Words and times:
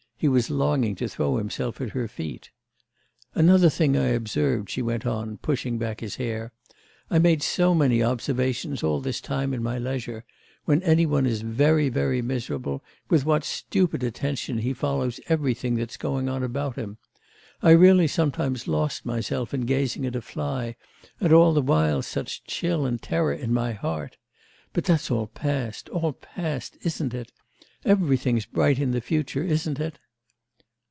He 0.21 0.27
was 0.27 0.51
longing 0.51 0.93
to 0.97 1.07
throw 1.07 1.37
himself 1.37 1.81
at 1.81 1.93
her 1.93 2.07
feet. 2.07 2.51
'Another 3.33 3.71
thing 3.71 3.97
I 3.97 4.09
observed,' 4.09 4.69
she 4.69 4.83
went 4.83 5.03
on, 5.03 5.37
pushing 5.37 5.79
back 5.79 5.99
his 6.01 6.17
hair 6.17 6.51
'I 7.09 7.17
made 7.17 7.41
so 7.41 7.73
many 7.73 8.03
observations 8.03 8.83
all 8.83 9.01
this 9.01 9.19
time 9.19 9.51
in 9.51 9.63
my 9.63 9.79
leisure 9.79 10.23
when 10.65 10.83
any 10.83 11.07
one 11.07 11.25
is 11.25 11.41
very, 11.41 11.89
very 11.89 12.21
miserable, 12.21 12.83
with 13.09 13.25
what 13.25 13.43
stupid 13.43 14.03
attention 14.03 14.59
he 14.59 14.73
follows 14.73 15.19
everything 15.27 15.73
that's 15.73 15.97
going 15.97 16.29
on 16.29 16.43
about 16.43 16.75
him! 16.75 16.99
I 17.63 17.71
really 17.71 18.05
sometimes 18.05 18.67
lost 18.67 19.03
myself 19.07 19.55
in 19.55 19.61
gazing 19.61 20.05
at 20.05 20.15
a 20.15 20.21
fly, 20.21 20.75
and 21.19 21.33
all 21.33 21.51
the 21.51 21.63
while 21.63 22.03
such 22.03 22.43
chill 22.43 22.85
and 22.85 23.01
terror 23.01 23.33
in 23.33 23.55
my 23.55 23.71
heart! 23.73 24.17
But 24.71 24.83
that's 24.83 25.09
all 25.09 25.25
past, 25.25 25.89
all 25.89 26.13
past, 26.13 26.77
isn't 26.83 27.15
it? 27.15 27.31
Everything's 27.83 28.45
bright 28.45 28.77
in 28.77 28.91
the 28.91 29.01
future, 29.01 29.41
isn't 29.41 29.79
it? 29.79 29.97